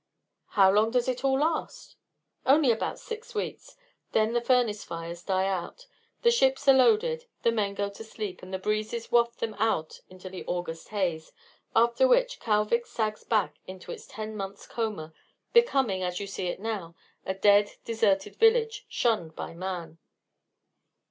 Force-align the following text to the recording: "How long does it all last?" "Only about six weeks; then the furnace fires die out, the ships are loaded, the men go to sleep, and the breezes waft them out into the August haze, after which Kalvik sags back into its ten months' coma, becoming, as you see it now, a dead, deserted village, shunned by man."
"How 0.57 0.71
long 0.71 0.89
does 0.89 1.07
it 1.07 1.23
all 1.23 1.37
last?" 1.41 1.95
"Only 2.43 2.71
about 2.71 2.97
six 2.97 3.35
weeks; 3.35 3.77
then 4.13 4.33
the 4.33 4.41
furnace 4.41 4.83
fires 4.83 5.21
die 5.21 5.45
out, 5.47 5.85
the 6.23 6.31
ships 6.31 6.67
are 6.67 6.73
loaded, 6.73 7.27
the 7.43 7.51
men 7.51 7.75
go 7.75 7.87
to 7.87 8.03
sleep, 8.03 8.41
and 8.41 8.51
the 8.51 8.57
breezes 8.57 9.11
waft 9.11 9.37
them 9.41 9.53
out 9.59 9.99
into 10.09 10.27
the 10.27 10.43
August 10.45 10.89
haze, 10.89 11.33
after 11.75 12.07
which 12.07 12.39
Kalvik 12.39 12.87
sags 12.87 13.23
back 13.23 13.57
into 13.67 13.91
its 13.91 14.07
ten 14.07 14.35
months' 14.35 14.65
coma, 14.65 15.13
becoming, 15.53 16.01
as 16.01 16.19
you 16.19 16.25
see 16.25 16.47
it 16.47 16.59
now, 16.59 16.95
a 17.27 17.35
dead, 17.35 17.73
deserted 17.85 18.37
village, 18.37 18.87
shunned 18.89 19.35
by 19.35 19.53
man." 19.53 19.99